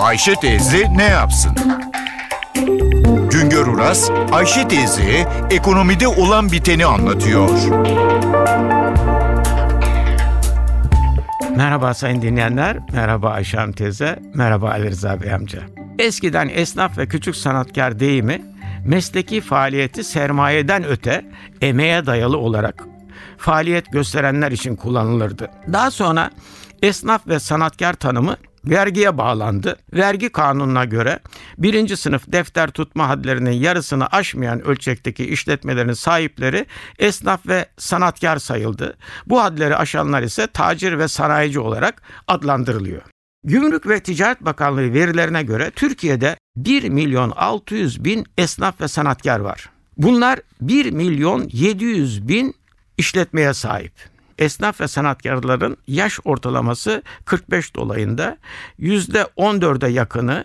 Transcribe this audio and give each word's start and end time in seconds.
Ayşe 0.00 0.34
teyze 0.34 0.86
ne 0.96 1.04
yapsın? 1.04 1.52
Güngör 3.30 3.66
Uras, 3.66 4.10
Ayşe 4.32 4.68
teyze 4.68 5.28
ekonomide 5.50 6.08
olan 6.08 6.52
biteni 6.52 6.86
anlatıyor. 6.86 7.50
Merhaba 11.56 11.94
sayın 11.94 12.22
dinleyenler, 12.22 12.78
merhaba 12.92 13.30
Ayşe 13.30 13.56
Hanım 13.56 13.72
teyze, 13.72 14.18
merhaba 14.34 14.70
Ali 14.70 14.90
Rıza 14.90 15.20
Bey 15.20 15.34
amca. 15.34 15.62
Eskiden 15.98 16.50
esnaf 16.54 16.98
ve 16.98 17.08
küçük 17.08 17.36
sanatkar 17.36 17.98
deyimi 17.98 18.42
mesleki 18.84 19.40
faaliyeti 19.40 20.04
sermayeden 20.04 20.84
öte 20.84 21.24
emeğe 21.60 22.06
dayalı 22.06 22.38
olarak 22.38 22.84
faaliyet 23.38 23.92
gösterenler 23.92 24.52
için 24.52 24.76
kullanılırdı. 24.76 25.50
Daha 25.72 25.90
sonra 25.90 26.30
esnaf 26.82 27.26
ve 27.26 27.40
sanatkar 27.40 27.92
tanımı 27.92 28.36
vergiye 28.64 29.18
bağlandı. 29.18 29.76
Vergi 29.94 30.28
kanununa 30.28 30.84
göre 30.84 31.20
birinci 31.58 31.96
sınıf 31.96 32.32
defter 32.32 32.70
tutma 32.70 33.08
hadlerinin 33.08 33.50
yarısını 33.50 34.06
aşmayan 34.06 34.66
ölçekteki 34.66 35.24
işletmelerin 35.24 35.92
sahipleri 35.92 36.66
esnaf 36.98 37.46
ve 37.46 37.66
sanatkar 37.78 38.38
sayıldı. 38.38 38.96
Bu 39.26 39.42
hadleri 39.42 39.76
aşanlar 39.76 40.22
ise 40.22 40.46
tacir 40.46 40.98
ve 40.98 41.08
sanayici 41.08 41.60
olarak 41.60 42.02
adlandırılıyor. 42.28 43.02
Gümrük 43.44 43.88
ve 43.88 44.00
Ticaret 44.00 44.40
Bakanlığı 44.40 44.94
verilerine 44.94 45.42
göre 45.42 45.70
Türkiye'de 45.70 46.36
1 46.56 46.88
milyon 46.88 47.30
600 47.30 48.04
bin 48.04 48.26
esnaf 48.38 48.80
ve 48.80 48.88
sanatkar 48.88 49.40
var. 49.40 49.70
Bunlar 49.96 50.40
1 50.60 50.90
milyon 50.90 51.48
700 51.52 52.28
bin 52.28 52.54
işletmeye 52.98 53.54
sahip. 53.54 53.92
Esnaf 54.40 54.80
ve 54.80 54.88
sanatkarların 54.88 55.76
yaş 55.86 56.18
ortalaması 56.24 57.02
45 57.24 57.76
dolayında. 57.76 58.36
%14'e 58.80 59.90
yakını 59.90 60.44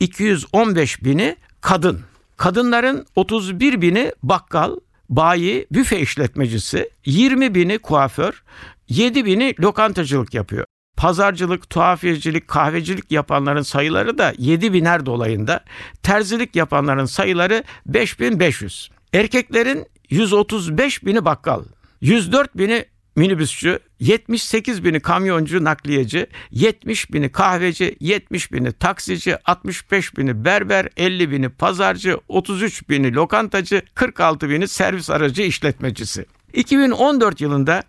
215 0.00 1.04
bini 1.04 1.36
kadın. 1.60 2.00
Kadınların 2.36 3.06
31 3.16 3.80
bini 3.80 4.12
bakkal, 4.22 4.76
bayi, 5.08 5.66
büfe 5.72 6.00
işletmecisi, 6.00 6.90
20 7.04 7.54
bini 7.54 7.78
kuaför, 7.78 8.42
7 8.88 9.24
bini 9.24 9.54
lokantacılık 9.60 10.34
yapıyor. 10.34 10.64
Pazarcılık, 10.96 11.70
tuhafiyecilik, 11.70 12.48
kahvecilik 12.48 13.12
yapanların 13.12 13.62
sayıları 13.62 14.18
da 14.18 14.32
7 14.38 14.72
biner 14.72 15.06
dolayında. 15.06 15.64
Terzilik 16.02 16.56
yapanların 16.56 17.04
sayıları 17.04 17.64
5500. 17.86 18.90
Erkeklerin 19.12 19.86
135 20.10 21.04
bini 21.04 21.24
bakkal, 21.24 21.64
104 22.00 22.58
bini 22.58 22.84
minibüsçü, 23.16 23.78
78 24.00 24.84
bini 24.84 25.00
kamyoncu, 25.00 25.64
nakliyeci, 25.64 26.26
70 26.50 27.12
bini 27.12 27.32
kahveci, 27.32 27.96
70 28.00 28.52
bini 28.52 28.72
taksici, 28.72 29.38
65 29.44 30.16
bini 30.16 30.44
berber, 30.44 30.88
50 30.96 31.30
bini 31.30 31.48
pazarcı, 31.48 32.18
33 32.28 32.88
bini 32.88 33.14
lokantacı, 33.14 33.82
46 33.94 34.48
bini 34.48 34.68
servis 34.68 35.10
aracı 35.10 35.42
işletmecisi. 35.42 36.26
2014 36.52 37.40
yılında 37.40 37.82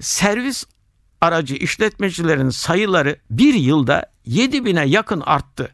servis 0.00 0.64
aracı 1.20 1.54
işletmecilerin 1.54 2.50
sayıları 2.50 3.16
bir 3.30 3.54
yılda 3.54 4.10
7 4.26 4.64
bine 4.64 4.86
yakın 4.86 5.20
arttı. 5.20 5.70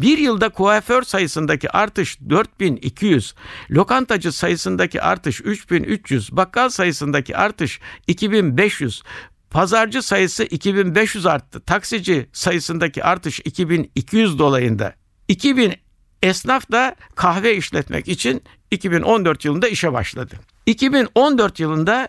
Bir 0.00 0.18
yılda 0.18 0.48
kuaför 0.48 1.02
sayısındaki 1.02 1.70
artış 1.70 2.20
4200, 2.30 3.34
lokantacı 3.70 4.32
sayısındaki 4.32 5.02
artış 5.02 5.40
3300, 5.40 6.36
bakkal 6.36 6.68
sayısındaki 6.68 7.36
artış 7.36 7.80
2500, 8.06 9.02
pazarcı 9.50 10.02
sayısı 10.02 10.44
2500 10.44 11.26
arttı. 11.26 11.60
Taksici 11.60 12.28
sayısındaki 12.32 13.04
artış 13.04 13.40
2200 13.44 14.38
dolayında. 14.38 14.94
2000 15.28 15.74
esnaf 16.22 16.72
da 16.72 16.96
kahve 17.14 17.56
işletmek 17.56 18.08
için 18.08 18.42
2014 18.70 19.44
yılında 19.44 19.68
işe 19.68 19.92
başladı. 19.92 20.34
2014 20.66 21.60
yılında 21.60 22.08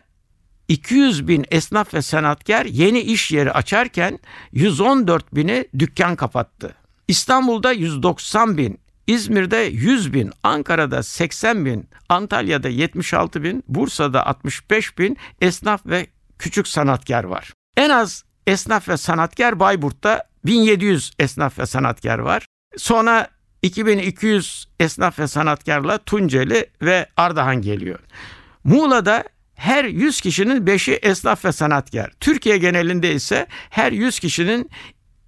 200 0.67 1.27
bin 1.27 1.45
esnaf 1.51 1.93
ve 1.93 2.01
sanatkar 2.01 2.65
yeni 2.65 2.99
iş 2.99 3.31
yeri 3.31 3.51
açarken 3.51 4.19
114 4.51 5.35
bini 5.35 5.65
dükkan 5.79 6.15
kapattı. 6.15 6.75
İstanbul'da 7.07 7.71
190 7.71 8.57
bin, 8.57 8.79
İzmir'de 9.07 9.57
100 9.57 10.13
bin, 10.13 10.31
Ankara'da 10.43 11.03
80 11.03 11.65
bin, 11.65 11.89
Antalya'da 12.09 12.69
76 12.69 13.43
bin, 13.43 13.63
Bursa'da 13.67 14.25
65 14.25 14.97
bin 14.97 15.17
esnaf 15.41 15.85
ve 15.85 16.07
küçük 16.39 16.67
sanatkar 16.67 17.23
var. 17.23 17.53
En 17.77 17.89
az 17.89 18.23
esnaf 18.47 18.89
ve 18.89 18.97
sanatkar 18.97 19.59
Bayburt'ta 19.59 20.23
1700 20.45 21.11
esnaf 21.19 21.59
ve 21.59 21.65
sanatkar 21.65 22.19
var. 22.19 22.45
Sonra 22.77 23.27
2200 23.61 24.67
esnaf 24.79 25.19
ve 25.19 25.27
sanatkarla 25.27 25.97
Tunceli 25.97 26.69
ve 26.81 27.05
Ardahan 27.17 27.61
geliyor. 27.61 27.99
Muğla'da 28.63 29.23
her 29.55 29.85
100 29.85 30.21
kişinin 30.21 30.65
5'i 30.65 30.93
esnaf 30.93 31.45
ve 31.45 31.51
sanatkar. 31.51 32.11
Türkiye 32.19 32.57
genelinde 32.57 33.13
ise 33.13 33.47
her 33.69 33.91
100 33.91 34.19
kişinin 34.19 34.69